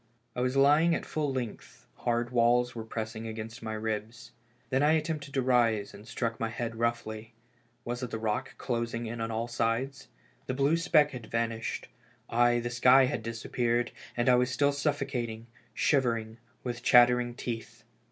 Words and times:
I 0.35 0.41
was 0.41 0.57
lying 0.57 0.95
at 0.95 1.05
full 1.05 1.31
length, 1.31 1.85
hard 1.97 2.31
walls 2.31 2.73
were 2.73 2.83
pressing 2.83 3.27
against 3.27 3.61
my 3.61 3.73
ribs. 3.73 4.31
Then 4.71 4.81
I 4.81 4.93
attempted 4.93 5.31
to 5.35 5.43
rise 5.43 5.93
and 5.93 6.07
struck 6.07 6.39
my 6.39 6.49
head 6.49 6.77
roughly. 6.77 7.35
Was 7.85 8.01
it 8.01 8.09
the 8.09 8.17
rock 8.17 8.57
closing 8.57 9.05
in 9.05 9.21
on 9.21 9.29
all 9.29 9.47
sides? 9.47 10.07
The 10.47 10.55
blue 10.55 10.75
speck 10.75 11.11
had 11.11 11.27
vanished— 11.27 11.87
aye, 12.31 12.59
the 12.59 12.71
sky 12.71 13.05
had 13.05 13.21
disappeared— 13.21 13.91
and 14.17 14.27
I 14.27 14.33
was 14.33 14.49
still 14.49 14.71
suffoca 14.71 15.27
ting, 15.27 15.45
shivering, 15.75 16.39
with 16.63 16.81
chattering 16.81 17.35
teeth. 17.35 17.83